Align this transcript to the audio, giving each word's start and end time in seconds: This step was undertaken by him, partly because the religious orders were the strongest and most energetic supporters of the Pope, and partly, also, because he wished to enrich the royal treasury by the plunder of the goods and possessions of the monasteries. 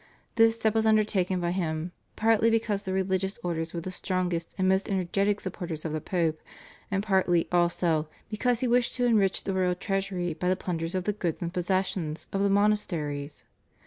This 0.33 0.55
step 0.55 0.73
was 0.73 0.87
undertaken 0.87 1.39
by 1.39 1.51
him, 1.51 1.91
partly 2.15 2.49
because 2.49 2.81
the 2.81 2.91
religious 2.91 3.37
orders 3.43 3.71
were 3.71 3.81
the 3.81 3.91
strongest 3.91 4.55
and 4.57 4.67
most 4.67 4.89
energetic 4.89 5.39
supporters 5.39 5.85
of 5.85 5.91
the 5.91 6.01
Pope, 6.01 6.41
and 6.89 7.03
partly, 7.03 7.47
also, 7.51 8.09
because 8.27 8.61
he 8.61 8.67
wished 8.67 8.95
to 8.95 9.05
enrich 9.05 9.43
the 9.43 9.53
royal 9.53 9.75
treasury 9.75 10.33
by 10.33 10.49
the 10.49 10.55
plunder 10.55 10.85
of 10.97 11.03
the 11.03 11.13
goods 11.13 11.39
and 11.39 11.53
possessions 11.53 12.25
of 12.33 12.41
the 12.41 12.49
monasteries. 12.49 13.43